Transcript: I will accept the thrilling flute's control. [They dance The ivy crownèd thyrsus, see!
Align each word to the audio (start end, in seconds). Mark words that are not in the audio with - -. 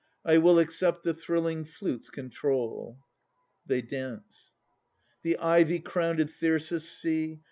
I 0.25 0.39
will 0.39 0.57
accept 0.57 1.03
the 1.03 1.13
thrilling 1.13 1.63
flute's 1.63 2.09
control. 2.09 2.97
[They 3.67 3.83
dance 3.83 4.55
The 5.21 5.37
ivy 5.37 5.79
crownèd 5.79 6.31
thyrsus, 6.31 6.89
see! 6.89 7.39